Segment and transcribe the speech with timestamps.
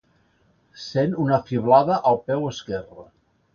[0.83, 3.09] Sent una fiblada al peu esquerre.